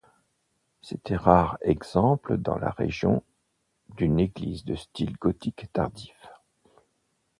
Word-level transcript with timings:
C'est 0.81 1.11
un 1.11 1.17
rare 1.19 1.59
exemple 1.61 2.37
dans 2.39 2.57
la 2.57 2.71
région 2.71 3.21
d'une 3.97 4.19
église 4.19 4.65
de 4.65 4.73
style 4.75 5.15
gothique 5.17 5.71
tardif. 5.73 6.15